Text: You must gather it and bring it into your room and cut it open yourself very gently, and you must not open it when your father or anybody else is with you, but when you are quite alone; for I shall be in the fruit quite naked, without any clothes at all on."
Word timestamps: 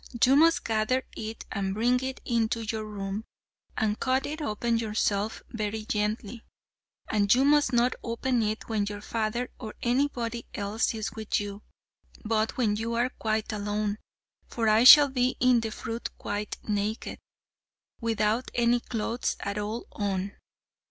You 0.25 0.35
must 0.35 0.63
gather 0.65 1.03
it 1.15 1.45
and 1.51 1.75
bring 1.75 1.99
it 1.99 2.21
into 2.25 2.61
your 2.61 2.85
room 2.85 3.23
and 3.77 3.99
cut 3.99 4.25
it 4.25 4.41
open 4.41 4.79
yourself 4.79 5.43
very 5.51 5.85
gently, 5.85 6.43
and 7.07 7.31
you 7.31 7.45
must 7.45 7.71
not 7.71 7.93
open 8.03 8.41
it 8.41 8.67
when 8.67 8.85
your 8.87 9.01
father 9.01 9.51
or 9.59 9.75
anybody 9.83 10.47
else 10.55 10.95
is 10.95 11.11
with 11.11 11.39
you, 11.39 11.61
but 12.25 12.57
when 12.57 12.77
you 12.77 12.95
are 12.95 13.11
quite 13.11 13.53
alone; 13.53 13.99
for 14.47 14.67
I 14.67 14.85
shall 14.85 15.07
be 15.09 15.35
in 15.39 15.59
the 15.59 15.69
fruit 15.69 16.09
quite 16.17 16.57
naked, 16.67 17.19
without 17.99 18.49
any 18.55 18.79
clothes 18.79 19.37
at 19.39 19.59
all 19.59 19.85
on." 19.91 20.31